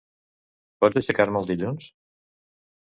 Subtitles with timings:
[0.85, 1.95] Pots aixecar-me el dilluns?